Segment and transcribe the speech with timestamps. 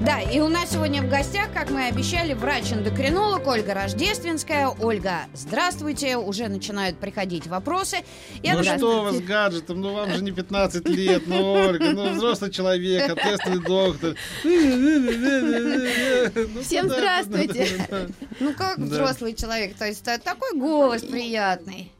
[0.00, 4.68] Да, и у нас сегодня в гостях, как мы и обещали, врач-эндокринолог Ольга Рождественская.
[4.68, 6.16] Ольга, здравствуйте.
[6.16, 7.98] Уже начинают приходить вопросы.
[8.42, 9.80] Я ну что вы с гаджетом?
[9.80, 14.14] Ну вам же не 15 лет, ну Ольга, ну взрослый человек, ответственный доктор.
[16.62, 17.68] Всем здравствуйте.
[18.40, 19.76] Ну как взрослый человек?
[19.76, 21.92] То есть такой голос приятный.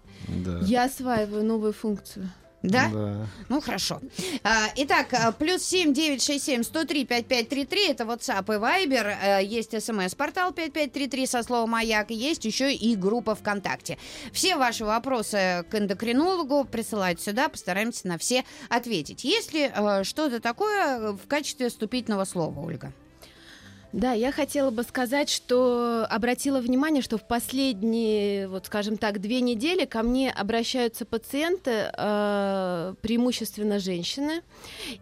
[0.63, 2.29] Я осваиваю новую функцию.
[2.65, 2.89] Да?
[2.89, 3.27] да.
[3.51, 4.01] Ну, хорошо.
[4.43, 8.05] А, итак, а, плюс семь девять шесть семь сто три пять пять три три это
[8.05, 9.17] WhatsApp и Viber.
[9.23, 12.11] А, есть смс-портал пять пять три три со словом «Маяк».
[12.11, 13.99] Есть еще и группа ВКонтакте.
[14.33, 17.51] Все ваши вопросы к эндокринологу присылайте сюда.
[17.51, 19.25] Постараемся на все ответить.
[19.25, 19.71] Есть ли
[20.03, 22.93] что-то такое в качестве вступительного слова, Ольга?
[23.95, 29.41] Да, я хотела бы сказать, что обратила внимание, что в последние, вот скажем так, две
[29.41, 34.43] недели ко мне обращаются пациенты, э, преимущественно женщины,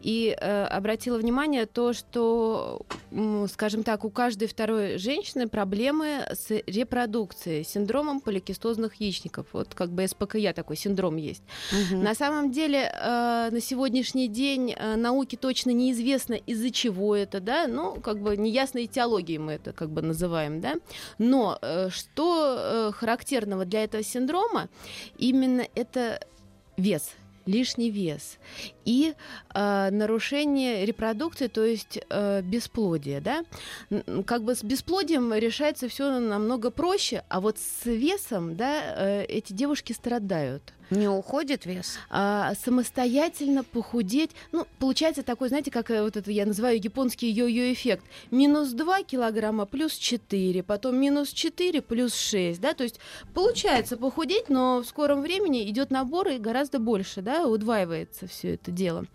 [0.03, 2.83] и э, обратила внимание то, что,
[3.13, 9.47] э, скажем так, у каждой второй женщины проблемы с репродукцией, синдромом поликистозных яичников.
[9.55, 11.43] Вот как бы СПКЯ такой синдром есть.
[11.73, 11.99] Угу.
[12.03, 17.67] На самом деле э, на сегодняшний день э, науке точно неизвестно из-за чего это, да,
[17.67, 20.75] ну как бы неясно частной теологии мы это как бы называем, да.
[21.19, 24.69] Но э, что э, характерного для этого синдрома,
[25.19, 26.21] именно это
[26.77, 27.15] вес,
[27.47, 28.39] лишний вес
[28.85, 29.15] и
[29.55, 33.45] э, нарушение репродукции, то есть э, бесплодие, да,
[34.27, 39.53] как бы с бесплодием решается все намного проще, а вот с весом, да, э, эти
[39.53, 40.63] девушки страдают.
[40.93, 41.99] Не уходит вес?
[42.11, 44.33] А, самостоятельно похудеть.
[44.53, 48.05] Ну, получается такой, знаете, как э, вот это я называю японский йо-йо эффект.
[48.31, 53.01] Минус 2 килограмма плюс 4, потом минус 4 плюс 6, да, то есть
[53.33, 58.71] получается похудеть, но в скором времени идет набор и гораздо больше, да, удваивается все это
[58.71, 59.07] дело.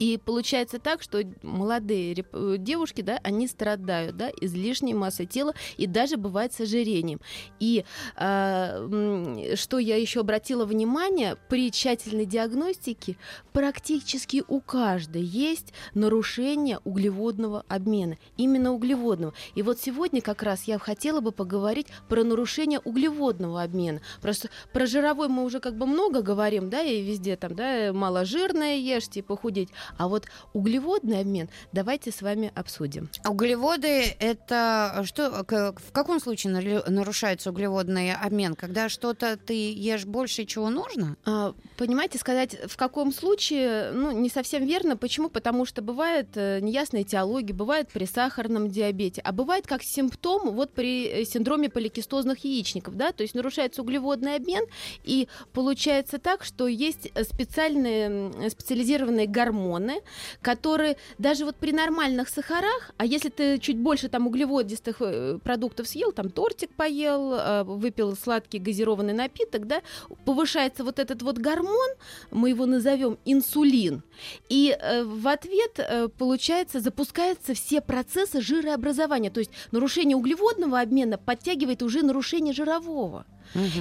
[0.00, 5.86] И получается так, что молодые э, девушки, да, они страдают, да, излишней массой тела и
[5.86, 7.20] даже бывает с ожирением.
[7.60, 7.84] И
[8.16, 13.18] э, что я еще обратила внимание, при тщательной диагностике
[13.52, 19.34] практически у каждой есть нарушение углеводного обмена, именно углеводного.
[19.54, 24.00] И вот сегодня как раз я хотела бы поговорить про нарушение углеводного обмена.
[24.22, 28.76] Просто про жировой мы уже как бы много говорим, да, и везде там, да, маложирное
[28.76, 29.68] ешьте, похудеть.
[29.96, 33.10] А вот углеводный обмен давайте с вами обсудим.
[33.28, 35.44] Углеводы это что?
[35.48, 38.54] В каком случае нарушается углеводный обмен?
[38.54, 41.16] Когда что-то ты ешь больше, чего нужно?
[41.24, 44.96] А, понимаете, сказать в каком случае, ну, не совсем верно.
[44.96, 45.28] Почему?
[45.28, 50.72] Потому что бывает э, неясная теология, бывает при сахарном диабете, а бывает как симптом вот
[50.72, 54.64] при э, синдроме поликистозных яичников, да, то есть нарушается углеводный обмен,
[55.04, 60.02] и получается так, что есть специальные специализированные гормоны, гормоны,
[60.42, 65.88] которые даже вот при нормальных сахарах, а если ты чуть больше там углеводистых э, продуктов
[65.88, 69.82] съел, там тортик поел, э, выпил сладкий газированный напиток, да,
[70.24, 71.90] повышается вот этот вот гормон,
[72.30, 74.02] мы его назовем инсулин,
[74.48, 75.80] и э, в ответ
[76.18, 83.24] получается запускаются все процессы жирообразования, то есть нарушение углеводного обмена подтягивает уже нарушение жирового.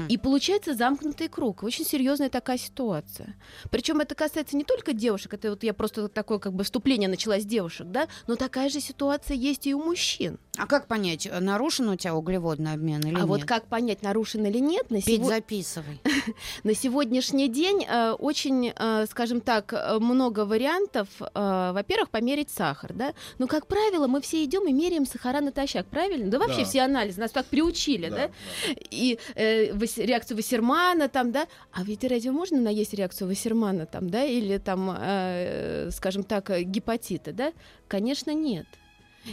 [0.07, 1.63] И получается замкнутый круг.
[1.63, 3.35] Очень серьезная такая ситуация.
[3.69, 7.39] Причем это касается не только девушек, это вот я просто такое как бы вступление начала
[7.39, 10.39] с девушек, да, но такая же ситуация есть и у мужчин.
[10.59, 13.23] А как понять, нарушен у тебя углеводный обмен или а нет?
[13.23, 14.91] А вот как понять, нарушен или нет?
[14.91, 15.29] На Пить сего...
[15.29, 16.01] записывай.
[16.63, 21.07] на сегодняшний день э, очень, э, скажем так, э, много вариантов.
[21.21, 23.13] Э, во-первых, померить сахар, да.
[23.37, 26.29] Но, как правило, мы все идем и меряем сахара натощак, правильно?
[26.29, 26.65] Да вообще да.
[26.65, 28.15] все анализы нас так приучили, да?
[28.15, 28.27] да?
[28.27, 28.73] да.
[28.91, 31.47] И э, реакцию Вассермана там, да.
[31.71, 34.25] А ведь разве можно наесть реакцию Вассермана там, да?
[34.25, 37.53] Или там, э, скажем так, гепатита, да?
[37.87, 38.67] Конечно, нет.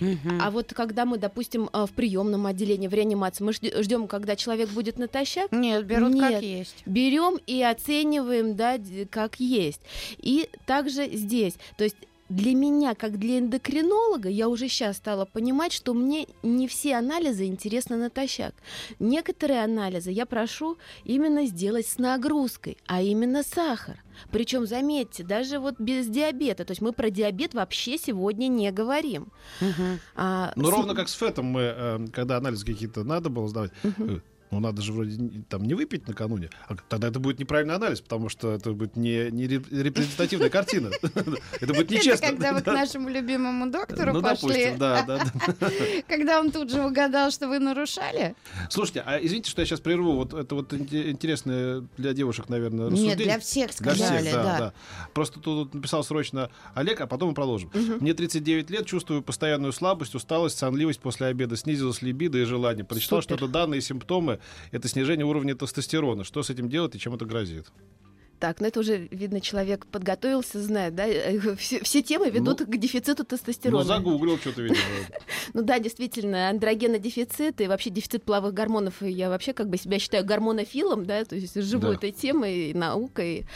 [0.01, 0.35] Угу.
[0.41, 4.69] А вот когда мы, допустим, э, в приемном отделении, в реанимации, мы ждем, когда человек
[4.71, 5.53] будет натощак?
[5.53, 6.35] Нет, берут Нет.
[6.35, 6.83] как есть.
[6.87, 8.79] Берем и оцениваем, да,
[9.11, 9.81] как есть.
[10.19, 11.55] И также здесь.
[11.77, 11.97] То есть
[12.29, 17.45] для меня, как для эндокринолога, я уже сейчас стала понимать, что мне не все анализы
[17.45, 18.55] интересны натощак.
[18.99, 24.03] Некоторые анализы я прошу именно сделать с нагрузкой, а именно сахар.
[24.33, 26.65] Причем, заметьте, даже вот без диабета.
[26.65, 29.33] То есть мы про диабет вообще сегодня не говорим.
[29.61, 29.99] Угу.
[30.17, 30.71] А, ну, с...
[30.71, 34.21] ровно как с фетом мы, э, когда анализы какие-то надо было сдавать, угу
[34.51, 36.51] Ну, надо же вроде там не выпить накануне.
[36.69, 40.91] А тогда это будет неправильный анализ, потому что это будет не, не реп- репрезентативная картина.
[41.61, 42.29] Это будет нечестно.
[42.29, 45.25] когда вы к нашему любимому доктору Ну, пошли, да, да.
[45.41, 45.71] да.
[46.09, 48.35] когда он тут же угадал, что вы нарушали?
[48.71, 50.13] Слушайте, а извините, что я сейчас прерву.
[50.13, 53.25] Вот это вот инте- интересное для девушек, наверное, Нет, рассуждение.
[53.25, 54.73] для всех сказали, да.
[55.15, 57.71] Просто тут написал срочно Олег, а потом мы продолжим.
[58.01, 62.85] Мне 39 лет, чувствую постоянную слабость, усталость, сонливость после обеда, снизилась либидо и желание.
[62.85, 63.37] Прочитал, Супер.
[63.37, 64.36] что это данные симптомы,
[64.73, 66.25] это снижение уровня тестостерона.
[66.25, 67.67] Что с этим делать и чем это грозит?
[68.39, 71.07] Так, ну это уже, видно, человек подготовился, знает, да?
[71.07, 73.83] э, Все, все темы ведут Ну, к дефициту Ну, тестостерона.
[73.85, 74.79] загуглил что-то, видимо.
[75.55, 79.01] Ну да, действительно, андрогенодефицит и вообще дефицит половых гормонов.
[79.01, 83.47] Я вообще как бы себя считаю гормонофилом, да, то есть живу этой темой, и наукой.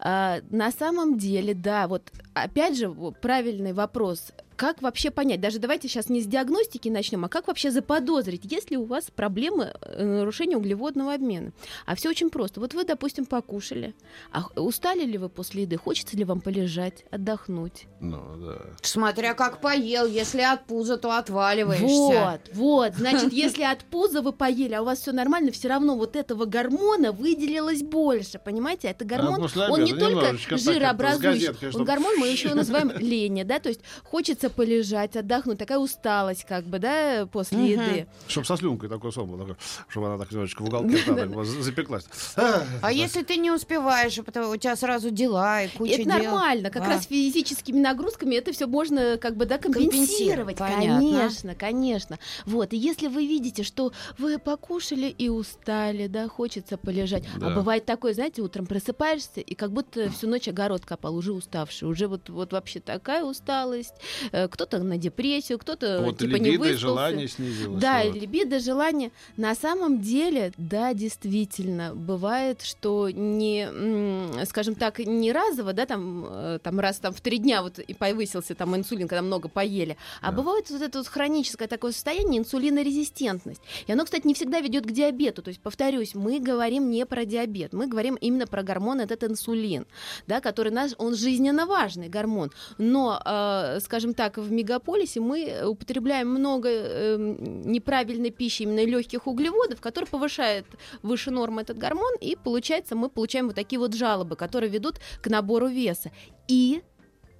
[0.00, 2.90] А, на самом деле, да, вот опять же
[3.20, 4.32] правильный вопрос.
[4.56, 5.40] Как вообще понять?
[5.40, 9.10] Даже давайте сейчас не с диагностики начнем, а как вообще заподозрить, есть ли у вас
[9.14, 11.52] проблемы э, нарушения углеводного обмена?
[11.86, 12.60] А все очень просто.
[12.60, 13.94] Вот вы, допустим, покушали.
[14.30, 15.76] А устали ли вы после еды?
[15.76, 17.86] Хочется ли вам полежать, отдохнуть?
[18.00, 18.58] Ну, да.
[18.82, 21.86] Смотря как поел, если от пуза, то отваливаешься.
[21.86, 22.94] Вот, вот.
[22.94, 26.44] Значит, если от пуза вы поели, а у вас все нормально, все равно вот этого
[26.44, 28.38] гормона выделилось больше.
[28.38, 28.88] Понимаете?
[28.88, 33.44] Это гормон, после он не только жирообразующий, газеткой, он гормон, мы еще его называем лень,
[33.44, 37.66] да, то есть хочется полежать, отдохнуть, такая усталость как бы, да, после Мгм.
[37.66, 38.06] еды.
[38.28, 39.56] Чтобы со слюнкой такой сон был, такой,
[39.88, 42.04] чтобы она так немножечко в уголке рта так запеклась.
[42.36, 46.04] А, А если ты не успеваешь, а потом у тебя сразу дела и куча это
[46.04, 46.12] дел?
[46.14, 52.18] нормально, как раз физическими нагрузками это все можно как бы да Компенсировать, конечно, конечно.
[52.46, 57.84] Вот и если вы видите, что вы покушали и устали, да, хочется полежать, а бывает
[57.84, 62.28] такое, знаете, утром просыпаешься и как будто всю ночь огород копал, уже уставший, уже вот
[62.28, 63.94] вот вообще такая усталость,
[64.32, 66.78] кто-то на депрессию, кто-то Вот типа не либидо выспался.
[66.80, 67.80] желание снизилось.
[67.82, 68.14] Да, вот.
[68.14, 69.10] либидо, желание.
[69.36, 76.58] На самом деле, да, действительно, бывает, что не, скажем так, не разово, да, там, э,
[76.62, 80.30] там раз там в три дня вот и повысился там инсулин, когда много поели, а
[80.30, 80.36] Да.
[80.38, 83.60] бывает вот это вот хроническое такое состояние инсулинорезистентность.
[83.86, 85.42] И оно, кстати, не всегда ведет к диабету.
[85.42, 89.86] То есть, повторюсь, мы говорим не про диабет, мы говорим именно про гормон этот инсулин,
[90.26, 92.50] да, который наш, он жизненно важный гормон.
[92.78, 97.16] Но, э, скажем так, в мегаполисе мы употребляем много э,
[97.64, 100.66] неправильной пищи, именно легких углеводов, которые повышают
[101.02, 105.28] выше нормы этот гормон, и получается мы получаем вот такие вот жалобы, которые ведут к
[105.28, 106.10] набору веса.
[106.48, 106.82] И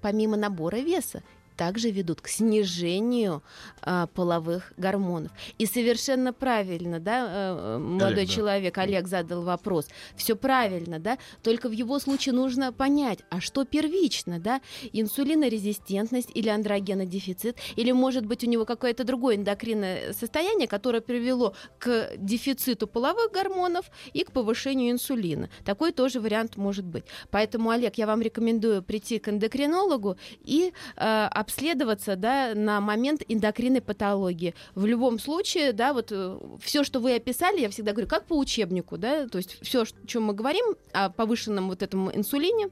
[0.00, 1.22] помимо набора веса
[1.62, 3.40] также ведут к снижению
[3.82, 5.30] а, половых гормонов.
[5.58, 8.34] И совершенно правильно, да, э, молодой Олег, да.
[8.34, 9.86] человек Олег задал вопрос.
[10.16, 14.60] Все правильно, да, только в его случае нужно понять, а что первично, да,
[14.92, 22.10] инсулинорезистентность или андрогенодефицит, или может быть у него какое-то другое эндокринное состояние, которое привело к
[22.16, 25.48] дефициту половых гормонов и к повышению инсулина.
[25.64, 27.04] Такой тоже вариант может быть.
[27.30, 33.80] Поэтому, Олег, я вам рекомендую прийти к эндокринологу и э, обследоваться да, на момент эндокринной
[33.80, 34.54] патологии.
[34.74, 36.12] В любом случае, да, вот
[36.60, 40.06] все, что вы описали, я всегда говорю, как по учебнику, да, то есть все, о
[40.06, 42.70] чем мы говорим о повышенном вот этом инсулине,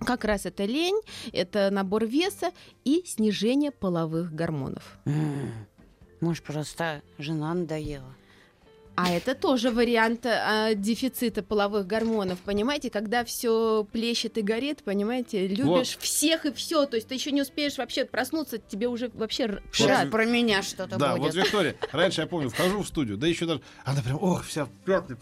[0.00, 1.00] как раз это лень,
[1.32, 2.52] это набор веса
[2.84, 4.98] и снижение половых гормонов.
[6.20, 8.14] Может, просто жена надоела.
[8.96, 15.46] А это тоже вариант а, дефицита половых гормонов, понимаете, когда все плещет и горит, понимаете,
[15.46, 19.44] любишь всех и все, то есть ты еще не успеешь вообще проснуться, тебе уже вообще
[19.44, 21.34] р- Сейчас про меня что-то Да, будет.
[21.34, 24.66] вот Виктория, раньше я помню, вхожу в студию, да еще даже, она прям, ох, вся
[24.86, 25.18] пятная,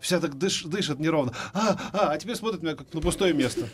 [0.00, 1.34] вся так дыш- дышит неровно.
[1.52, 3.68] А, а, а теперь смотрит меня как на пустое место.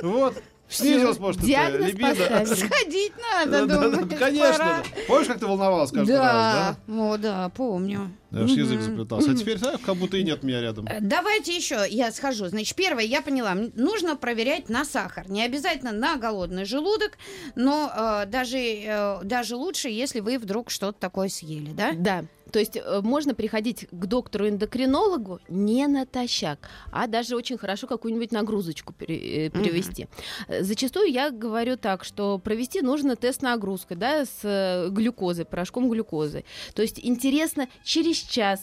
[0.00, 0.40] Вот,
[0.76, 2.08] снизилась, может, это Диагноз либидо.
[2.08, 2.44] поставили.
[2.54, 4.82] Сходить Да, надо, да, да, думаешь, конечно.
[5.08, 8.10] Помнишь, как ты волновалась каждый Да, раз, о, да, помню.
[8.30, 8.40] да?
[8.42, 9.30] Аж язык заплетался.
[9.30, 10.86] А теперь, так, как будто и нет меня рядом.
[10.86, 12.46] Э, Давайте еще я схожу.
[12.48, 15.28] Значит, первое, я поняла, нужно проверять на сахар.
[15.30, 17.12] Не обязательно на голодный желудок,
[17.54, 17.92] но
[18.24, 21.92] э, даже, э, даже лучше, если вы вдруг что-то такое съели, да?
[21.94, 28.32] Да, то есть э, можно приходить к доктору-эндокринологу не натощак, а даже очень хорошо какую-нибудь
[28.32, 30.08] нагрузочку пере- э, привести.
[30.48, 35.90] Э, Зачастую я говорю так, что провести нужно тест нагрузкой, да, с э, глюкозой, порошком
[35.90, 36.44] глюкозы.
[36.74, 38.62] То есть интересно через час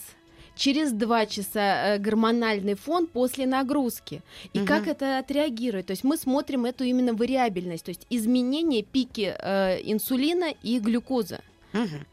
[0.54, 4.22] через два часа э, гормональный фон после нагрузки.
[4.52, 4.66] И Мгм.
[4.66, 5.86] как это отреагирует?
[5.86, 11.40] То есть мы смотрим эту именно вариабельность, то есть изменение пики э, инсулина и глюкозы.
[11.72, 12.06] Мгм.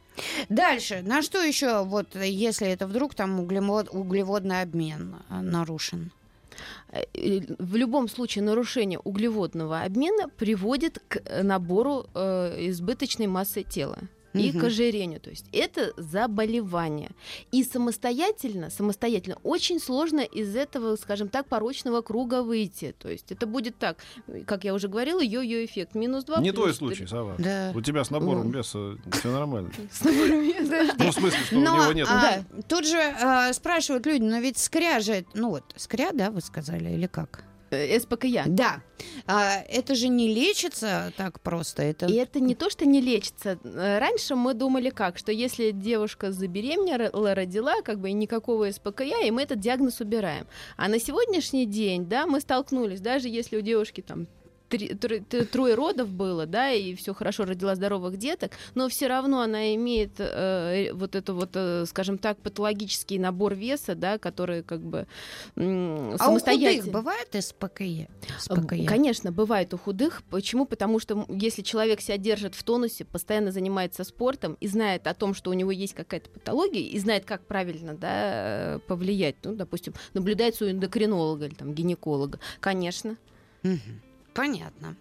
[0.50, 6.12] Дальше, на что еще, вот, если это вдруг там углевод, углеводный обмен э, нарушен?
[6.92, 7.02] Э,
[7.60, 13.98] в любом случае нарушение углеводного обмена приводит к э, набору э, избыточной массы тела.
[14.34, 14.60] И Мгм.
[14.60, 15.20] к ожирению.
[15.20, 17.10] То есть это заболевание.
[17.52, 22.96] И самостоятельно, самостоятельно очень сложно из этого, скажем так, порочного круга выйти.
[22.98, 23.98] То есть это будет так,
[24.46, 25.96] как я уже говорила, йо-йо эффект.
[25.96, 26.40] Минус 2.
[26.42, 27.36] Не твой случай, Сава.
[27.40, 27.72] Да.
[27.76, 29.72] У тебя с набором веса все нормально.
[29.92, 30.94] С набором веса.
[30.98, 32.08] Ну, в смысле, что у него нет.
[32.10, 36.42] а, тут же а, спрашивают люди, но ведь скря же, ну вот, скря, да, вы
[36.42, 37.44] сказали, или как?
[37.72, 38.46] Э, СПКЯ.
[38.48, 38.82] Да.
[39.26, 41.84] А, это же не лечится так просто.
[41.84, 42.08] Это...
[42.08, 43.60] И это не то, что не лечится.
[43.64, 49.32] Раньше мы думали как, что если девушка забеременела, родила, как бы и никакого СПКЯ, и
[49.32, 50.48] мы этот диагноз убираем.
[50.78, 54.28] А на сегодняшний день, да, мы столкнулись, даже если у девушки там
[54.70, 59.08] три- тр- т- трое родов было, да, и все хорошо родила здоровых деток, но все
[59.08, 64.64] равно она имеет э, вот это вот, э, скажем так, патологический набор веса, да, который
[64.64, 65.08] как бы
[65.56, 66.82] м, а у самостоятельно.
[66.84, 68.08] худых бывает СПКЕ?
[68.08, 68.86] Б- СПКЕ?
[68.86, 70.24] Конечно, бывает у худых.
[70.30, 70.66] Почему?
[70.66, 75.34] Потому что если человек себя держит в тонусе, постоянно занимается спортом и знает о том,
[75.34, 79.94] что у него есть какая-то патология, и знает, как правильно да, э, повлиять, ну, допустим,
[80.14, 83.18] наблюдается у эндокринолога или там, гинеколога, конечно.
[83.64, 83.80] Мгм.
[84.40, 84.96] Понятно.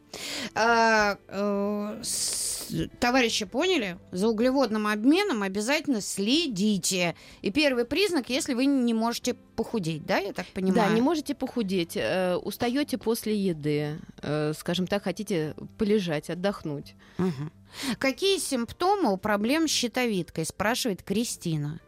[0.56, 3.96] А, э, с- товарищи поняли?
[4.10, 7.14] За углеводным обменом обязательно следите.
[7.40, 10.88] И первый признак, если вы не можете похудеть, да, я так понимаю?
[10.88, 16.96] Да, не можете похудеть, э, устаете после еды, э, скажем так, хотите полежать, отдохнуть.
[17.18, 17.52] Мгм.
[18.00, 21.78] Какие симптомы у проблем с щитовидкой, спрашивает Кристина.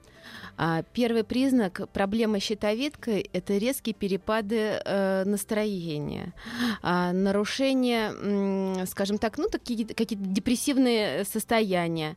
[0.56, 6.34] А первый признак проблемы щитовидкой– это резкие перепады э, настроения,
[6.82, 12.16] а, нарушение, скажем так, ну, такие, какие-то депрессивные состояния,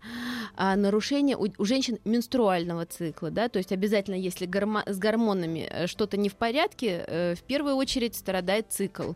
[0.56, 5.68] а, нарушение у, у женщин менструального цикла, да, то есть обязательно, если гормо- с гормонами
[5.70, 9.14] э, что-то не в порядке, э, в первую очередь страдает цикл.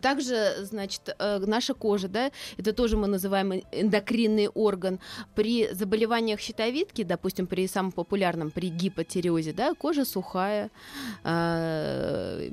[0.00, 4.98] Также, значит, э, наша кожа, да, это тоже мы называем эндокринный орган.
[5.34, 10.70] При заболеваниях щитовидки, допустим, при самом популярном, при гипотиреозе, да, кожа сухая,
[11.24, 12.48] э,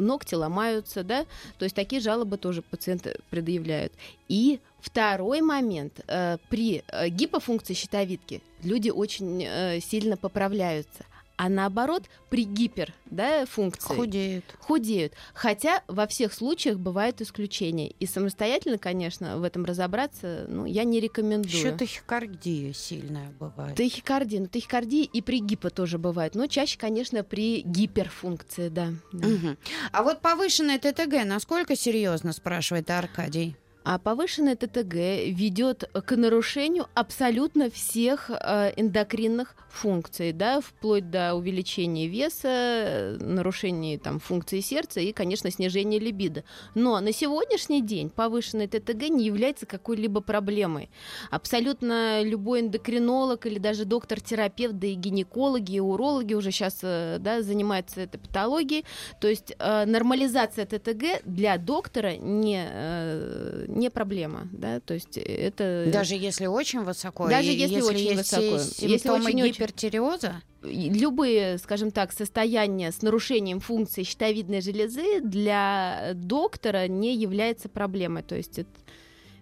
[0.00, 1.24] ногти ломаются, да,
[1.58, 3.92] то есть такие жалобы тоже пациенты предъявляют.
[4.28, 11.04] И второй момент, э, при гипофункции щитовидки люди очень сильно поправляются.
[11.36, 14.44] А наоборот, при гипер да, функции Худеют.
[14.58, 15.12] худеют.
[15.34, 17.90] Хотя во всех случаях бывают исключения.
[18.00, 21.54] И самостоятельно, конечно, в этом разобраться, ну, я не рекомендую.
[21.54, 23.76] Еще тахикардия сильная бывает.
[23.76, 24.40] Тахикардия.
[24.40, 26.34] Ну, тахикардия и при гипо тоже бывает.
[26.34, 28.92] Но чаще, конечно, при гиперфункции, да.
[29.12, 29.28] да.
[29.28, 29.58] Мгм.
[29.92, 33.56] А вот повышенное ТТГ насколько серьезно, спрашивает Аркадий.
[33.88, 34.94] А повышенное ТТГ
[35.28, 43.96] ведет к нарушению абсолютно всех э, эндокринных функций, да, вплоть до увеличения веса, э, нарушения
[43.96, 46.42] там, функции сердца и, конечно, снижения либидо.
[46.74, 50.90] Но на сегодняшний день повышенное ТТГ не является какой-либо проблемой.
[51.30, 58.00] Абсолютно любой эндокринолог или даже доктор-терапевт, да и гинекологи, и урологи уже сейчас да, занимаются
[58.00, 58.84] этой патологией.
[59.20, 64.48] То есть э, нормализация ТТГ для доктора не, э, не проблема.
[64.52, 64.80] Да?
[64.80, 65.88] То есть это...
[65.92, 67.28] Даже если очень высоко.
[67.28, 68.42] Даже и если очень есть высоко.
[68.42, 70.42] Если Симптомы очень-очень- гипертиреоза.
[70.64, 78.22] И любые, скажем так, состояния с нарушением функции щитовидной железы для доктора не является проблемой.
[78.24, 78.70] То есть это,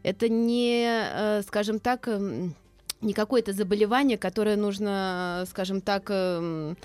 [0.02, 2.54] это не, э, скажем так, эм,
[3.04, 6.76] не какое-то заболевание, которое нужно, скажем так, эм,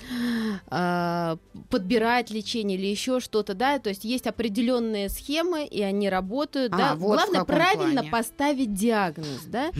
[0.67, 1.37] а,
[1.69, 6.77] подбирать лечение или еще что-то, да, то есть есть определенные схемы, и они работают, А,
[6.77, 6.95] да.
[6.95, 8.11] вот Главное правильно плане.
[8.11, 9.71] поставить диагноз, да,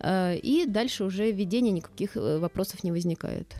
[0.00, 3.54] э, и дальше уже введение никаких э, вопросов не возникает.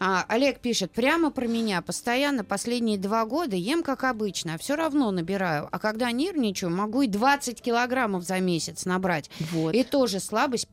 [0.00, 1.82] А, Олег пишет, прямо про меня.
[1.82, 5.68] Постоянно последние два года ем как обычно, а все равно набираю.
[5.70, 9.30] А когда нервничаю, могу и 20 килограммов за месяц набрать.
[9.52, 9.74] Вот.
[9.74, 10.68] И тоже слабость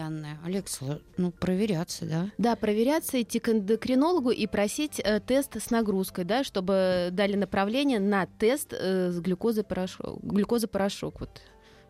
[0.00, 0.38] постоянная.
[0.44, 2.30] Олег, сл- ну, проверяться, да?
[2.38, 8.00] Да, проверяться, идти к эндокринологу и просить э, тест с нагрузкой, да, чтобы дали направление
[8.00, 10.22] на тест э, с глюкозой-порошок.
[10.22, 11.40] Глюкоза-порошок, вот.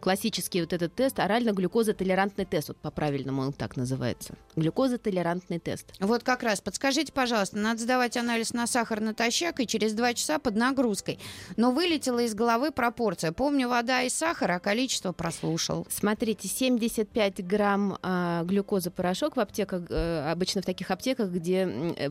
[0.01, 4.35] Классический вот этот тест, орально-глюкозотолерантный тест, вот по-правильному он так называется.
[4.57, 5.93] Глюкозотолерантный тест.
[6.01, 10.39] Вот как раз, подскажите, пожалуйста, надо сдавать анализ на сахар натощак и через два часа
[10.39, 11.19] под нагрузкой.
[11.57, 13.33] Но вылетела из головы пропорция.
[13.33, 15.87] Помню, вода и сахар, а количество прослушал.
[15.91, 22.09] Смотрите, 75 грамм а, глюкоза-порошок в аптеках, э, обычно в таких аптеках, где э,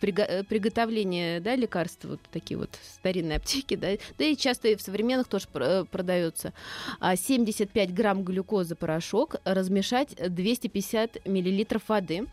[0.00, 3.88] приго- э, приготовление да, лекарств, вот такие вот старинные аптеки, да,
[4.18, 6.52] да и часто и в современных тоже э, продается.
[7.00, 12.26] А 75 грамм глюкоза-порошок размешать 250 миллилитров воды.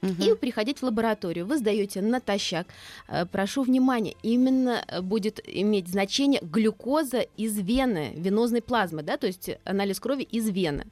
[0.00, 0.22] Мгм.
[0.22, 1.44] и приходить в лабораторию.
[1.44, 2.68] Вы сдаете натощак.
[3.08, 9.50] Э, Прошу внимания, именно будет иметь значение глюкоза из вены, венозной плазмы, да, то есть
[9.64, 10.86] анализ крови из вены.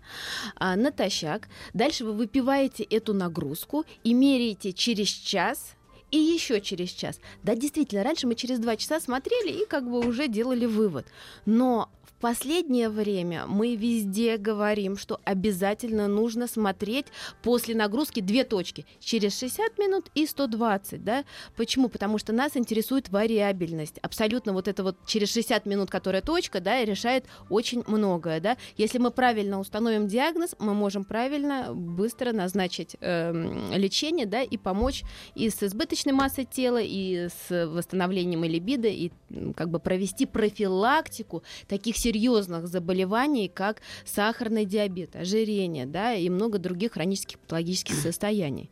[0.56, 1.48] А, натощак.
[1.72, 5.76] Дальше вы выпиваете эту нагрузку и меряете через час
[6.10, 7.20] и еще через час.
[7.42, 11.06] Да, действительно, раньше мы через два часа смотрели и как бы уже делали вывод.
[11.46, 17.06] Но последнее время мы везде говорим, что обязательно нужно смотреть
[17.42, 18.86] после нагрузки две точки.
[19.00, 21.24] Через 60 минут и 120, да?
[21.56, 21.88] Почему?
[21.88, 23.98] Потому что нас интересует вариабельность.
[23.98, 28.56] Абсолютно вот это вот через 60 минут, которая точка, да, решает очень многое, да?
[28.76, 35.02] Если мы правильно установим диагноз, мы можем правильно, быстро назначить эм, лечение, да, и помочь
[35.34, 39.10] и с избыточной массой тела, и с восстановлением и либидо, и
[39.54, 46.92] как бы провести профилактику таких серьезных заболеваний, как сахарный диабет, ожирение, да, и много других
[46.92, 48.70] хронических патологических состояний.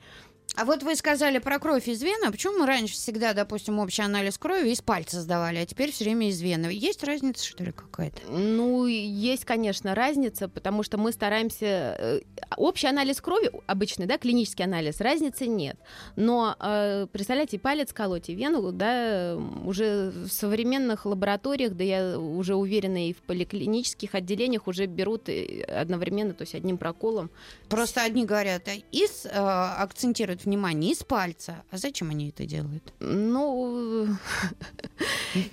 [0.57, 2.27] А вот вы сказали про кровь из вены.
[2.27, 6.05] А Почему мы раньше всегда, допустим, общий анализ крови из пальца сдавали, а теперь все
[6.05, 6.69] время из вены?
[6.73, 8.31] Есть разница, что ли, какая-то?
[8.31, 11.97] Ну, есть, конечно, разница, потому что мы стараемся...
[11.99, 12.21] э,
[12.57, 15.77] Общий анализ крови, обычный, да, клинический анализ, разницы нет.
[16.15, 22.19] Но, э, представляете, и палец колоть, и вену, да, уже в современных лабораториях, да я
[22.19, 27.31] уже уверена, и в поликлинических отделениях уже берут и одновременно, то есть одним проколом.
[27.69, 29.31] Просто одни говорят, из, э,
[30.45, 31.63] акцентируют внимание из пальца.
[31.71, 32.93] А зачем они это делают?
[33.01, 34.09] Ну,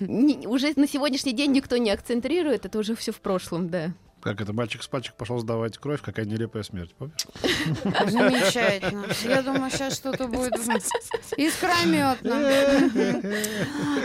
[0.00, 3.92] уже на сегодняшний день никто не акцентрирует, это уже все в прошлом, да.
[4.22, 7.26] Как это, мальчик с пальчик пошел сдавать кровь, какая нелепая смерть, помнишь?
[8.06, 9.04] Замечательно.
[9.24, 10.54] Я думаю, сейчас что-то будет
[11.36, 12.32] искрометно.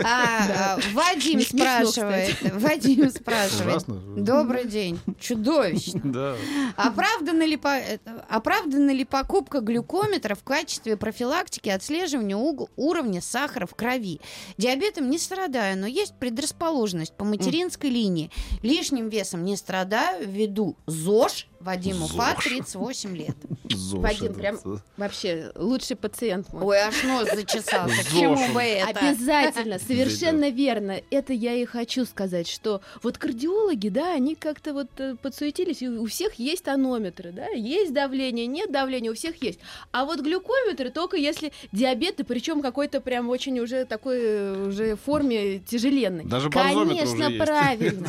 [0.04, 2.36] А, а, Вадим спрашивает.
[2.54, 3.68] Вадим спрашивает.
[3.68, 3.94] Ужасно.
[4.16, 4.98] Добрый день.
[5.20, 6.00] Чудовищно.
[6.04, 6.36] Да.
[6.76, 13.74] Оправдана ли, по- это- оправдана ли покупка глюкометра в качестве профилактики отслеживания уровня сахара в
[13.74, 14.20] крови?
[14.56, 18.30] Диабетом не страдаю, но есть предрасположенность по материнской линии.
[18.62, 21.46] Лишним весом не страдаю, веду ЗОЖ.
[21.60, 22.44] Вадим Уфа, ЗОЖ.
[22.44, 23.36] 38 лет.
[23.68, 26.62] ЗОЖ Вадим, прям э, Вообще, лучший пациент мой.
[26.62, 28.04] Ой, аж нос зачесался.
[28.04, 28.88] К чему бы это?
[28.88, 31.00] Обязательно, совершенно верно.
[31.10, 35.88] Это я и хочу сказать, что вот кардиологи, да, они как-то вот э, подсуетились, и
[35.88, 39.58] у всех есть тонометры, да, есть давление, нет давления, у всех есть.
[39.90, 44.96] А вот глюкометры только если диабет, и причем какой-то прям очень уже такой э, уже
[44.96, 46.24] форме тяжеленной.
[46.24, 48.08] Даже Конечно, уже правильно.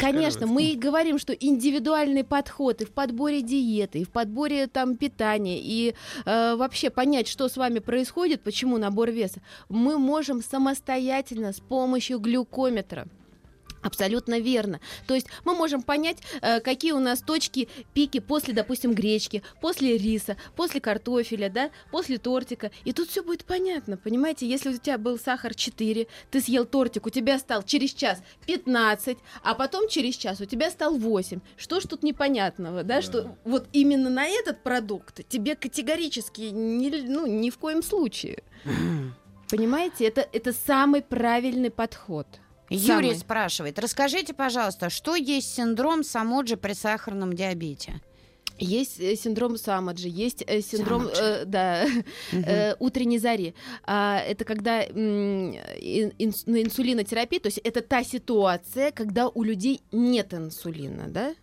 [0.00, 5.60] Конечно, мы говорим, что индивидуальный подход и в подборе диеты, и в подборе там питания,
[5.60, 11.60] и э, вообще понять, что с вами происходит, почему набор веса, мы можем самостоятельно с
[11.60, 13.08] помощью глюкометра.
[13.86, 14.80] Абсолютно верно.
[15.06, 19.96] То есть мы можем понять, э, какие у нас точки пики после, допустим, гречки, после
[19.96, 22.72] риса, после картофеля, да, после тортика.
[22.84, 24.48] И тут все будет понятно, понимаете?
[24.48, 29.18] Если у тебя был сахар 4, ты съел тортик, у тебя стал через час 15,
[29.44, 31.40] а потом через час у тебя стал 8.
[31.56, 37.26] Что ж тут непонятного, да, что вот именно на этот продукт тебе категорически не, ну,
[37.26, 38.42] ни в коем случае.
[39.48, 42.26] Понимаете, это, это самый правильный подход.
[42.68, 43.14] Юрий Самый.
[43.16, 48.00] спрашивает, расскажите, пожалуйста, что есть синдром Самоджи при сахарном диабете?
[48.58, 51.84] Есть э, синдром Самаджи, есть э, синдром э, да,
[52.32, 53.54] э, утренней зари.
[53.84, 59.82] А, это когда ин- инс- на инсулинотерапии, то есть это та ситуация, когда у людей
[59.92, 61.34] нет инсулина, да?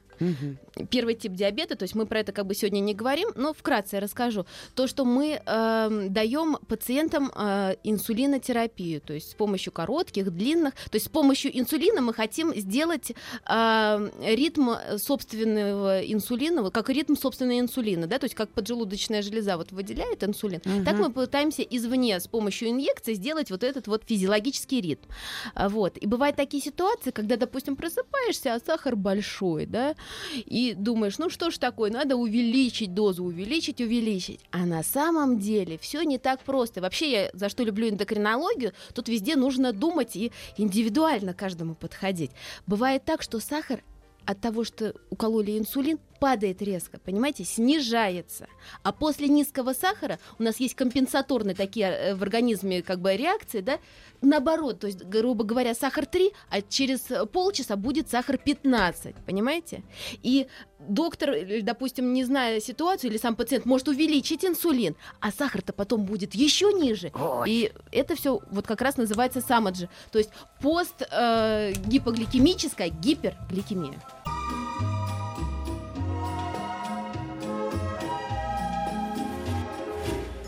[0.90, 3.98] Первый тип диабета, то есть мы про это как бы сегодня не говорим, но вкратце
[3.98, 4.46] я расскажу.
[4.76, 10.96] То, что мы эм, даем пациентам э, инсулинотерапию, то есть с помощью коротких, длинных, то
[10.96, 13.12] есть с помощью инсулина мы хотим сделать
[13.50, 19.72] э, ритм собственного инсулина, как ритм собственного инсулина, да, то есть как поджелудочная железа вот
[19.72, 25.10] выделяет инсулин, так мы пытаемся извне с помощью инъекций сделать вот этот вот физиологический ритм.
[25.56, 25.98] А, Вот.
[25.98, 29.96] И бывают такие ситуации, когда, допустим, просыпаешься, а сахар большой, да,
[30.34, 34.40] и думаешь, ну что ж такое, надо увеличить дозу, увеличить, увеличить.
[34.52, 36.82] А на самом деле все не так просто.
[36.82, 42.32] Вообще я за что люблю эндокринологию, тут везде нужно думать и индивидуально каждому подходить.
[42.68, 43.84] Бывает так, что сахар
[44.26, 48.48] от того, что укололи инсулин, падает резко, понимаете, снижается.
[48.84, 53.62] А после низкого сахара у нас есть компенсаторные такие э, в организме как бы реакции,
[53.62, 53.80] да,
[54.22, 59.84] наоборот, то есть, грубо говоря, сахар 3, а через э, полчаса будет сахар 15, понимаете?
[60.22, 60.48] И
[60.80, 66.06] доктор, или, допустим, не зная ситуацию, или сам пациент может увеличить инсулин, а сахар-то потом
[66.06, 67.12] будет еще ниже.
[67.46, 74.00] И это все вот как раз называется самаджи, то есть пост э, гипогликемическая гипергликемия.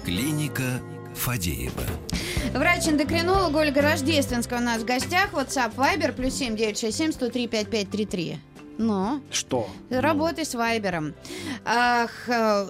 [0.05, 0.79] Клиника
[1.15, 1.83] Фадеева.
[2.53, 5.33] Врач-эндокринолог Ольга Рождественская у нас в гостях.
[5.33, 8.37] WhatsApp Viber плюс 7967 103 5533.
[8.77, 9.67] Ну, Что?
[9.89, 11.15] работай с Вайбером.
[11.65, 12.67] Ах, э,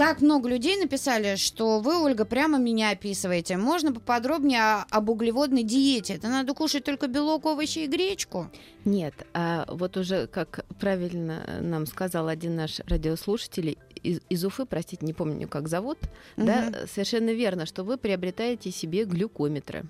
[0.00, 3.58] так много людей написали, что вы, Ольга, прямо меня описываете.
[3.58, 6.14] Можно поподробнее об углеводной диете?
[6.14, 8.50] Это надо кушать только белок, овощи и гречку.
[8.86, 15.04] Нет, а вот уже, как правильно нам сказал один наш радиослушатель из, из Уфы, простите,
[15.04, 15.98] не помню, как зовут,
[16.38, 19.84] да, совершенно верно, что вы приобретаете себе глюкометры.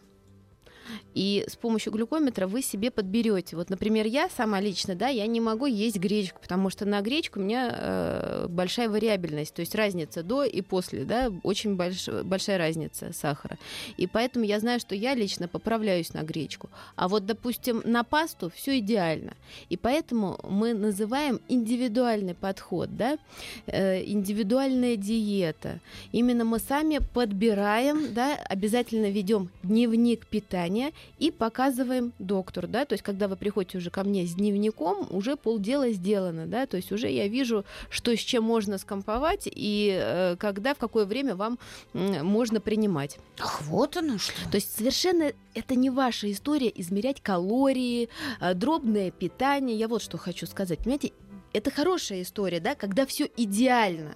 [1.14, 3.56] И с помощью глюкометра вы себе подберете.
[3.56, 7.40] Вот, например, я сама лично, да, я не могу есть гречку, потому что на гречку
[7.40, 12.58] у меня э, большая вариабельность, то есть разница до и после, да, очень больш- большая
[12.58, 13.58] разница сахара.
[13.96, 16.70] И поэтому я знаю, что я лично поправляюсь на гречку.
[16.96, 19.34] А вот, допустим, на пасту все идеально.
[19.68, 23.18] И поэтому мы называем индивидуальный подход, да,
[23.66, 25.80] э, индивидуальная диета.
[26.12, 30.79] Именно мы сами подбираем, да, обязательно ведем дневник питания
[31.18, 35.36] и показываем доктору, да, то есть когда вы приходите уже ко мне с дневником, уже
[35.36, 40.36] полдела сделано, да, то есть уже я вижу, что с чем можно скомповать и э,
[40.38, 41.58] когда, в какое время вам
[41.94, 43.18] м, можно принимать.
[43.38, 44.32] Ах, вот оно что.
[44.50, 48.08] То есть совершенно это не ваша история измерять калории,
[48.40, 49.76] э, дробное питание.
[49.76, 50.78] Я вот что хочу сказать.
[50.80, 51.12] Понимаете,
[51.52, 54.14] это хорошая история, да, когда все идеально.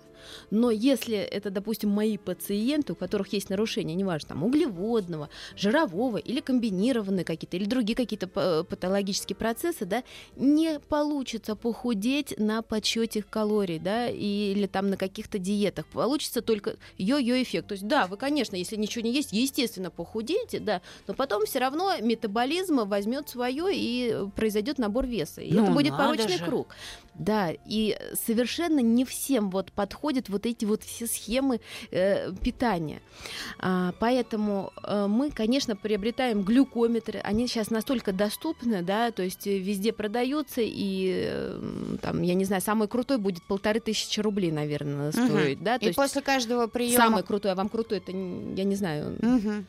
[0.51, 6.41] Но если это, допустим, мои пациенты, у которых есть нарушения, неважно, там, углеводного, жирового или
[6.41, 10.03] комбинированные какие-то, или другие какие-то п- патологические процессы, да,
[10.37, 15.87] не получится похудеть на подсчете калорий, да, или там на каких-то диетах.
[15.87, 17.69] Получится только йо-йо эффект.
[17.69, 21.59] То есть, да, вы, конечно, если ничего не есть, естественно, похудеете, да, но потом все
[21.59, 25.41] равно метаболизм возьмет свое и произойдет набор веса.
[25.41, 26.45] И Ну, это будет порочный же.
[26.45, 26.69] круг.
[27.15, 29.71] Да, и совершенно не всем вот
[30.15, 33.01] подходят вот эти вот все схемы э, питания.
[33.59, 37.21] А, поэтому э, мы, конечно, приобретаем глюкометры.
[37.21, 42.45] Они сейчас настолько доступны, да, то есть э, везде продаются, и э, там, я не
[42.45, 45.29] знаю, самый крутой будет полторы тысячи рублей, наверное, Мгм.
[45.29, 46.97] стоить, да, то И есть после каждого приема...
[46.97, 49.67] самый крутой, а вам крутой, это я не знаю, Мгм.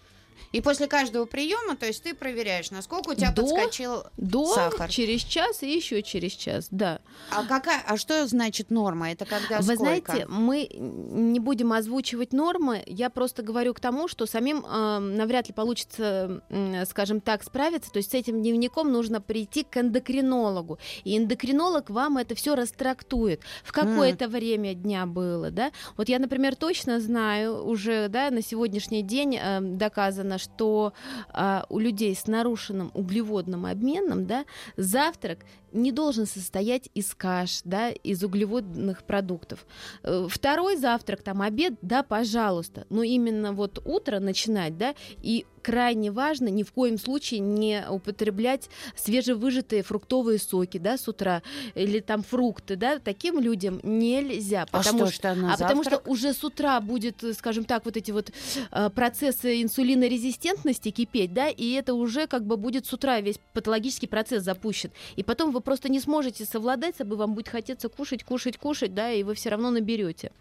[0.52, 4.90] И после каждого приема, то есть ты проверяешь, насколько у тебя До- подскочил до, сахар.
[4.90, 7.00] через час и еще через час, да.
[7.32, 9.12] А какая, а что значит норма?
[9.12, 10.12] Это когда Вы сколько?
[10.12, 12.84] знаете, мы не будем озвучивать нормы.
[12.88, 17.92] Я просто говорю к тому, что самим э, навряд ли получится, м, скажем так, справиться.
[17.92, 20.80] То есть с этим дневником нужно прийти к эндокринологу.
[21.04, 23.42] И эндокринолог вам это все растрактует.
[23.64, 25.72] В какое это время дня было, да?
[25.98, 30.94] Вот я, например, точно знаю уже, да, на сегодняшний день э, доказано, что
[31.30, 34.46] а, у людей с нарушенным углеводным обменом, да,
[34.78, 35.40] завтрак
[35.76, 39.66] не должен состоять из каш, да, из углеводных продуктов.
[40.04, 42.86] Э, Второй завтрак, там обед, да, пожалуйста.
[42.90, 48.70] Но именно вот утро начинать, да, и крайне важно ни в коем случае не употреблять
[48.96, 51.42] свежевыжатые фруктовые соки, да, с утра,
[51.74, 56.02] или там фрукты, да, таким людям нельзя, А потому что, что на а потому что
[56.06, 58.32] уже с утра будет, э, скажем так, вот эти вот
[58.72, 64.08] э, процессы инсулинорезистентности кипеть, да, и это уже как бы будет с утра весь патологический
[64.08, 64.92] процесс запущен.
[65.16, 68.94] И потом вы просто не сможете совладать с собой, вам будет хотеться кушать, кушать, кушать,
[68.94, 70.32] да, и вы все равно наберете.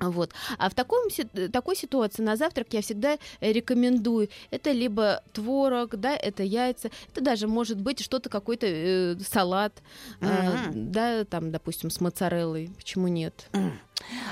[0.00, 0.32] Вот.
[0.58, 1.08] А в таком,
[1.52, 4.28] такой ситуации на завтрак я всегда рекомендую.
[4.50, 9.82] Это либо творог, да, это яйца, это даже может быть что-то, какой-то э, салат,
[10.20, 10.92] э, Мгм.
[10.92, 13.48] да, там, допустим, с моцареллой, почему нет?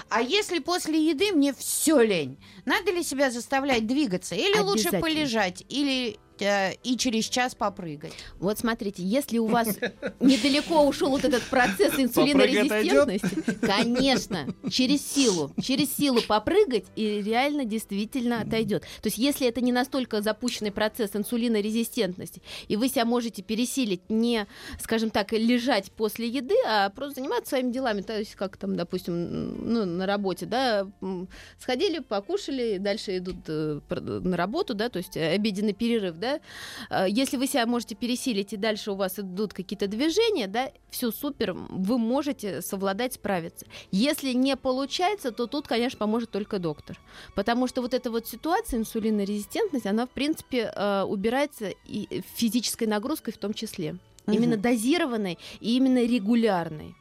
[0.08, 4.34] А если после еды мне все лень, надо ли себя заставлять двигаться?
[4.34, 5.64] Или лучше полежать?
[5.68, 8.12] Или и через час попрыгать?
[8.38, 9.68] Вот смотрите, если у вас
[10.20, 18.40] недалеко ушел вот этот процесс инсулинорезистентности, конечно, через силу, через силу попрыгать и реально действительно
[18.40, 18.82] отойдет.
[19.02, 24.46] То есть, если это не настолько запущенный процесс инсулинорезистентности, и вы себя можете пересилить не,
[24.80, 29.72] скажем так, лежать после еды, а просто заниматься своими делами, то есть, как там, допустим,
[29.72, 30.86] ну, на работе, да,
[31.58, 36.31] сходили, покушали, дальше идут э, на работу, да, то есть э, обеденный перерыв, да,
[36.90, 41.10] Э, Если вы себя можете пересилить и дальше у вас идут какие-то движения, да, все
[41.10, 43.66] супер, вы можете совладать, справиться.
[43.90, 46.98] Если не получается, то тут, конечно, поможет только доктор.
[47.34, 53.32] Потому что вот эта вот ситуация, инсулинорезистентность, она, в принципе, э, убирается и физической нагрузкой
[53.32, 53.96] в том числе.
[54.26, 54.62] Именно Мгм.
[54.62, 56.94] дозированной и именно регулярной.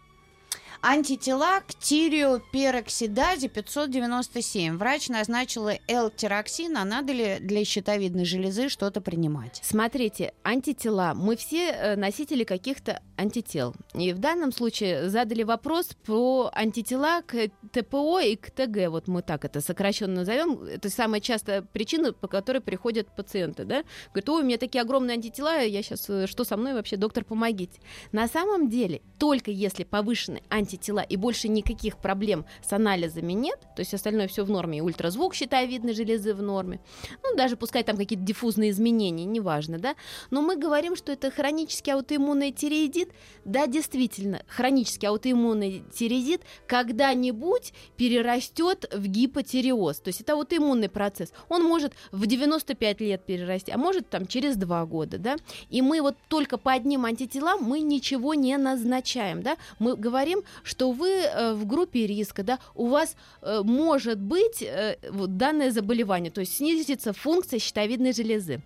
[0.84, 4.78] Антитела к тиреопероксидазе 597.
[4.78, 9.60] Врач назначила L-тироксин, а надо ли для щитовидной железы что-то принимать?
[9.63, 11.13] Смотрите, антитела.
[11.13, 13.76] Мы все э, носители каких-то антител.
[13.94, 18.89] И в данном случае задали вопрос про антитела к ТПО и к ТГ.
[18.89, 20.63] Вот мы так это сокращенно назовем.
[20.63, 23.65] Это самая частая причина, по которой приходят пациенты.
[23.65, 23.84] Да?
[24.13, 27.24] Говорят, ой, у меня такие огромные антитела, я сейчас, э, что со мной вообще, доктор,
[27.24, 27.80] помогите.
[28.12, 33.82] На самом деле, только если повышены антитела и больше никаких проблем с анализами нет, то
[33.82, 36.80] есть остальное все в норме, и ультразвук щитовидной железы в норме,
[37.24, 39.96] ну, даже пускай там какие-то диффузные изменения, неважно, да,
[40.30, 43.10] но мы говорим, что это хронический аутоиммунный тиреидит,
[43.46, 51.64] да, действительно, хронический аутоиммунный тиреидит когда-нибудь перерастет в гипотиреоз, то есть это аутоиммунный процесс, он
[51.64, 55.36] может в 95 лет перерасти, а может там через 2 года, да,
[55.70, 60.91] и мы вот только по одним антителам мы ничего не назначаем, да, мы говорим, что
[60.91, 66.32] вы э, в группе риска, да, у вас э, может быть э, вот данное заболевание,
[66.32, 68.62] то есть снизится функция щитовидной железы.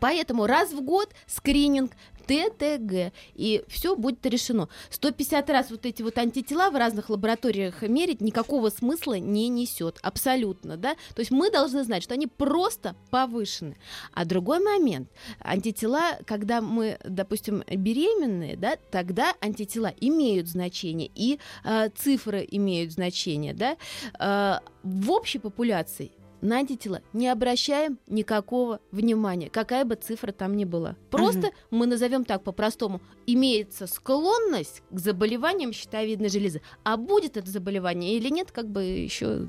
[0.00, 1.92] Поэтому раз в год скрининг
[2.28, 4.68] ТТГ, и все будет решено.
[4.90, 10.76] 150 раз вот эти вот антитела в разных лабораториях мерить никакого смысла не несет, абсолютно,
[10.76, 10.94] да.
[11.14, 13.76] То есть мы должны знать, что они просто повышены.
[14.12, 15.08] А другой момент,
[15.40, 23.54] антитела, когда мы, допустим, беременные, да, тогда антитела имеют значение, и э, цифры имеют значение,
[23.54, 23.76] да.
[24.20, 30.64] Э, в общей популяции на антитела не обращаем никакого внимания, какая бы цифра там ни
[30.64, 30.96] была.
[31.10, 31.54] Просто угу.
[31.70, 36.62] мы назовем так по-простому, имеется склонность к заболеваниям щитовидной железы.
[36.84, 39.46] А будет это заболевание или нет, как бы еще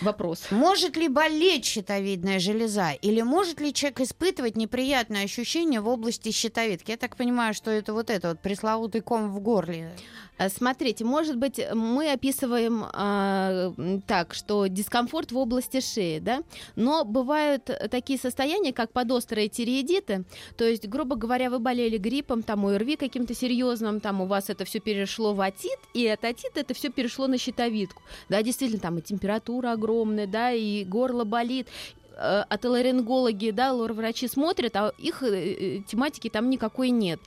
[0.00, 0.50] Вопрос.
[0.50, 2.92] Может ли болеть щитовидная железа?
[3.02, 6.92] Или может ли человек испытывать неприятные ощущения в области щитовидки?
[6.92, 9.92] Я так понимаю, что это вот это вот пресловутый ком в горле.
[10.38, 16.42] Э, смотрите, может быть, мы описываем э, так, что дискомфорт в области шеи, да,
[16.76, 20.24] но бывают такие состояния, как подострые тиреидиты,
[20.56, 24.64] то есть, грубо говоря, вы болели гриппом, там, ОРВИ каким-то серьезным, там, у вас это
[24.64, 28.98] все перешло в атит, и от атита это все перешло на щитовидку, да, действительно, там
[28.98, 31.68] и температура огромная, да, и горло болит,
[32.14, 37.20] Э, отоларингологи, да, лор-врачи смотрят, а их э, э, тематики там никакой нет.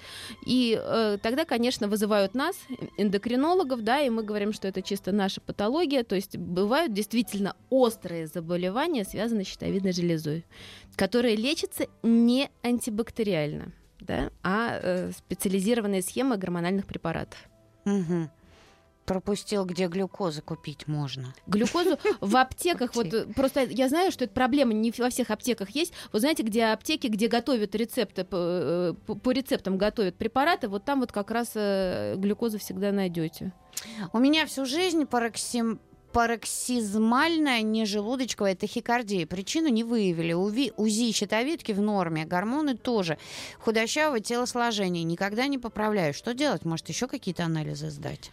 [0.46, 2.56] И э, тогда, конечно, вызывают нас,
[2.98, 8.28] эндокринологов, да, и мы говорим, что это чисто наша патология, то есть бывают действительно острые
[8.28, 10.46] заболевания, связанные с щитовидной железой,
[10.96, 17.40] которые лечатся не антибактериально, да, а э, специализированные схемы гормональных препаратов.
[17.86, 18.30] Угу
[19.06, 21.34] пропустил, где глюкозу купить можно.
[21.48, 25.94] Глюкозу в аптеках, вот просто я знаю, что эта проблема не во всех аптеках есть.
[26.12, 31.00] Вы знаете, где аптеки, где готовят рецепты, по, э, по рецептам готовят препараты, вот там
[31.00, 33.54] вот как раз э, глюкозу всегда найдете.
[34.14, 35.80] У меня всю жизнь пароксим
[36.16, 39.28] пароксизмальная нежелудочковая тахикардия.
[39.28, 40.32] Причину не выявили.
[40.32, 43.18] УВИ, УЗИ щитовидки в норме, гормоны тоже.
[43.60, 45.04] Худощавое телосложение.
[45.04, 46.14] Никогда не поправляю.
[46.14, 46.64] Что делать?
[46.64, 48.32] Может, еще какие-то анализы сдать?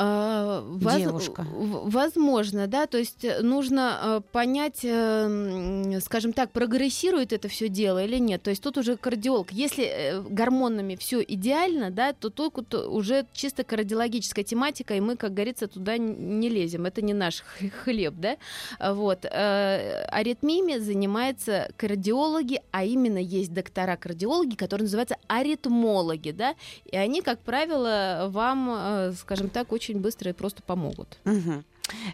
[0.00, 0.64] А,
[0.96, 1.44] Девушка.
[1.50, 8.04] Возможно, да, то есть э, нужно э, понять, э, скажем так, прогрессирует это все дело
[8.04, 8.40] или нет.
[8.44, 9.50] То есть тут уже кардиолог.
[9.50, 15.66] Если гормонами все идеально, да, то тут уже чисто кардиологическая тематика, и мы, как говорится,
[15.66, 16.86] туда не лезем.
[16.86, 17.42] Это не наш
[17.82, 18.36] хлеб, да.
[18.78, 19.24] Вот.
[19.24, 28.28] Аритмиями занимаются кардиологи, а именно есть доктора-кардиологи, которые называются аритмологи, да, и они, как правило,
[28.30, 31.18] вам, скажем так, очень очень быстро и просто помогут.
[31.24, 31.64] Угу.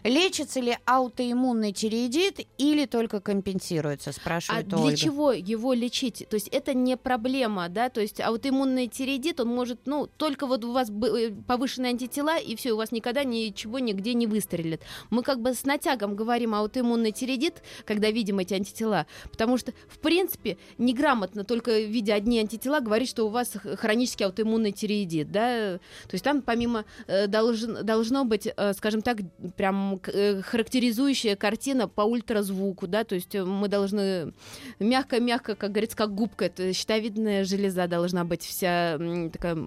[0.03, 4.87] Лечится ли аутоиммунный тиреидит или только компенсируется, спрашивает а Ольга.
[4.87, 6.25] для чего его лечить?
[6.29, 10.63] То есть это не проблема, да, то есть аутоиммунный тиреидит, он может, ну, только вот
[10.63, 14.81] у вас э, повышенные антитела, и все, у вас никогда ничего нигде не выстрелит.
[15.09, 19.99] Мы как бы с натягом говорим аутоиммунный тиреидит, когда видим эти антитела, потому что, в
[19.99, 26.13] принципе, неграмотно только видя одни антитела говорить, что у вас хронический аутоиммунный тиреидит, да, то
[26.13, 29.17] есть там помимо э, должен, должно быть, э, скажем так,
[29.57, 34.33] прям э, характеризующая картина по ультразвуку, да, то есть э, мы должны
[34.79, 38.99] мягко-мягко, как говорится, как губка, это щитовидная железа должна быть вся
[39.31, 39.57] такая,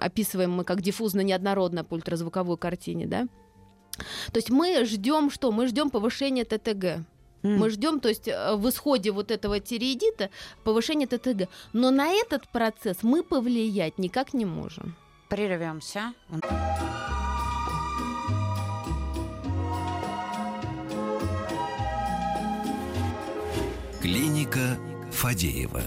[0.00, 3.28] описываемая как диффузно неоднородно по ультразвуковой картине, да.
[4.32, 5.52] То есть мы ждем что?
[5.52, 7.04] Мы ждем повышения ТТГ.
[7.44, 7.58] Mm.
[7.58, 10.30] Мы ждем, то есть э, в исходе вот этого тиреидита
[10.64, 11.48] повышение ТТГ.
[11.72, 14.96] Но на этот процесс мы повлиять никак не можем.
[15.28, 16.14] Прервемся.
[24.04, 24.76] Клиника
[25.12, 25.80] Фадеева.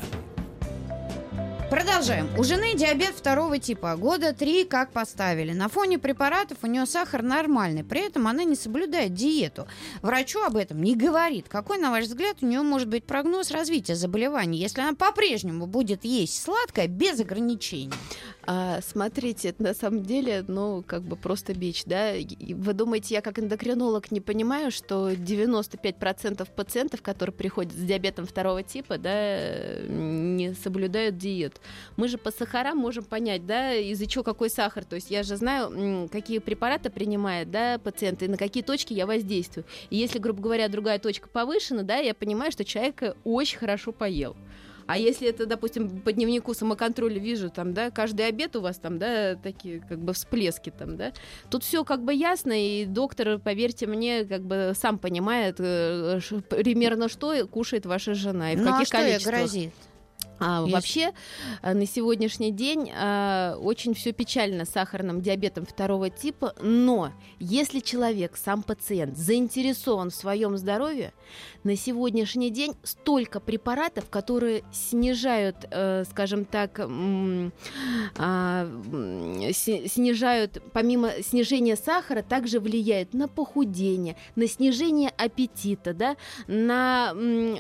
[1.69, 2.27] Продолжаем.
[2.35, 3.95] У жены диабет второго типа.
[3.95, 5.53] Года три как поставили.
[5.53, 7.83] На фоне препаратов у нее сахар нормальный.
[7.83, 9.67] При этом она не соблюдает диету.
[10.01, 11.47] Врачу об этом не говорит.
[11.47, 16.03] Какой, на ваш взгляд, у нее может быть прогноз развития заболеваний, если она по-прежнему будет
[16.03, 17.93] есть сладкое без ограничений?
[18.49, 22.13] А, смотрите, на самом деле, ну, как бы просто бич, да?
[22.39, 28.63] Вы думаете, я как эндокринолог не понимаю, что 95% пациентов, которые приходят с диабетом второго
[28.63, 31.59] типа, да, не соблюдают диет.
[31.97, 34.85] Мы же по сахарам можем понять, да, из-за чего какой сахар.
[34.85, 39.05] То есть я же знаю, какие препараты принимает, да, пациент, и на какие точки я
[39.05, 39.65] воздействую.
[39.89, 44.37] И если, грубо говоря, другая точка повышена, да, я понимаю, что человек очень хорошо поел.
[44.87, 48.97] А если это, допустим, по дневнику самоконтроля вижу, там, да, каждый обед у вас там,
[48.97, 51.11] да, такие как бы всплески там, да,
[51.49, 56.19] тут все как бы ясно, и доктор, поверьте мне, как бы сам понимает э,
[56.49, 59.35] примерно что кушает ваша жена и в ну, а каких что ей количествах.
[59.35, 59.73] грозит?
[60.39, 61.11] А, Если- Вообще,
[61.61, 67.79] а, на сегодняшний день а, очень все печально с сахарным диабетом второго типа, но если
[67.79, 71.13] человек, сам пациент, заинтересован в своем здоровье,
[71.63, 76.79] на сегодняшний день столько препаратов, которые снижают, э, скажем так,
[79.53, 86.15] си- снижают, помимо снижения сахара, также влияют на похудение, на снижение аппетита, да,
[86.47, 87.13] на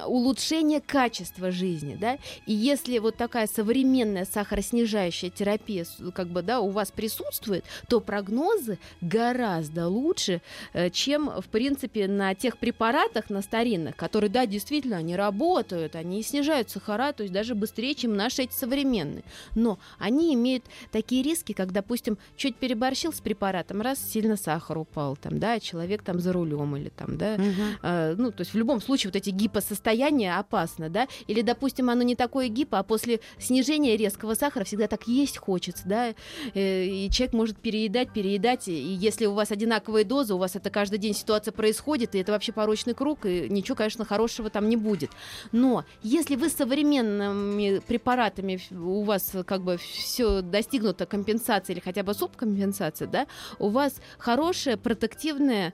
[0.07, 6.69] улучшение качества жизни, да, и если вот такая современная сахароснижающая терапия, как бы, да, у
[6.69, 10.41] вас присутствует, то прогнозы гораздо лучше,
[10.73, 16.21] э, чем, в принципе, на тех препаратах, на старинных, которые, да, действительно, они работают, они
[16.23, 19.23] снижают сахара, то есть даже быстрее, чем наши эти современные.
[19.55, 25.15] Но они имеют такие риски, как, допустим, чуть переборщил с препаратом, раз сильно сахар упал,
[25.15, 27.77] там, да, человек там за рулем или там, да, Мгм.
[27.83, 32.03] Э, ну, то есть в любом случае вот эти гипосостояния опасно, да, или, допустим, оно
[32.03, 36.13] не такое гипо, а после снижения резкого сахара всегда так есть хочется, да,
[36.53, 40.69] э, и человек может переедать, переедать, и если у вас одинаковые дозы, у вас это
[40.69, 44.77] каждый день ситуация происходит, и это вообще порочный круг, и ничего, конечно, хорошего там не
[44.77, 45.11] будет.
[45.51, 52.13] Но если вы современными препаратами, у вас как бы все достигнута компенсация или хотя бы
[52.13, 53.27] субкомпенсация, да,
[53.59, 55.73] у вас хорошая протективная,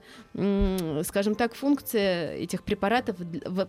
[1.04, 3.16] скажем так, функция этих препаратов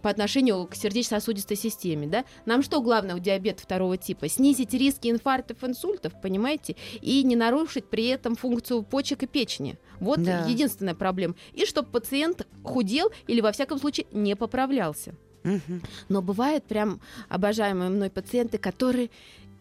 [0.01, 2.25] по отношению к сердечно-сосудистой системе, да.
[2.45, 4.28] Нам что главное у диабета второго типа?
[4.28, 9.78] Снизить риски инфарктов, инсультов, понимаете, и не нарушить при этом функцию почек и печени.
[10.00, 10.46] Вот Да.
[10.46, 11.36] единственная проблема.
[11.54, 15.13] И чтобы пациент худел или во всяком случае не поправлялся.
[15.44, 15.84] Мгм.
[16.10, 19.12] Но бывают прям обожаемые мной пациенты, которые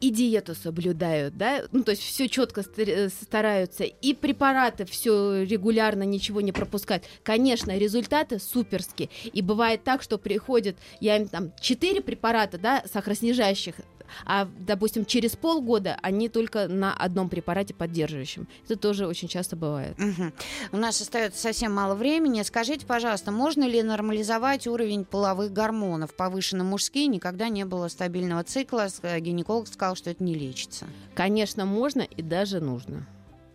[0.05, 6.43] и диету соблюдают, да, ну, то есть все четко стараются, и препараты все регулярно, ничего
[6.43, 7.05] не пропускают.
[7.23, 9.09] Конечно, результаты суперские.
[9.33, 13.77] И бывает так, что приходит, я им там 4 препарата, да, сахароснижающих,
[14.25, 18.49] а, допустим, через полгода они только на одном препарате поддерживающем.
[18.65, 19.99] Это тоже очень часто бывает.
[19.99, 20.33] Мгм.
[20.73, 22.43] У нас остается совсем мало времени.
[22.43, 26.15] Скажите, пожалуйста, можно ли нормализовать уровень половых гормонов?
[26.15, 28.89] Повышенно мужские, никогда не было стабильного цикла.
[29.03, 30.87] Э, Гинеколог сказал, что это не лечится.
[31.15, 33.07] Конечно, можно и даже нужно.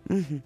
[0.06, 0.42] Мгм.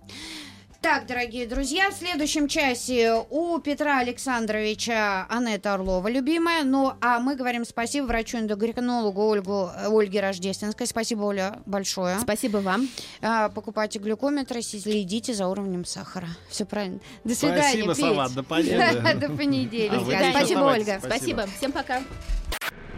[0.84, 6.62] Так, дорогие друзья, в следующем часе у Петра Александровича Анетта Орлова, любимая.
[6.62, 10.86] Ну, а мы говорим спасибо врачу-эндокринологу Ольгу, Ольге Рождественской.
[10.86, 12.18] Спасибо, Оля, большое.
[12.20, 12.90] Спасибо вам.
[13.22, 16.28] А, покупайте глюкометры, следите за уровнем сахара.
[16.50, 17.00] Все правильно.
[17.24, 18.04] До свидания, Спасибо, Петь.
[18.04, 19.14] Сова, до понедельника.
[19.14, 20.18] До понедельника.
[20.18, 20.58] А Спасибо.
[20.58, 20.98] Ольга.
[20.98, 21.16] Спасибо.
[21.16, 21.46] Спасибо.
[21.56, 22.02] Всем пока.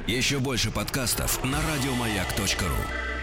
[0.08, 3.15] Еще больше подкастов на радиомаяк.ру.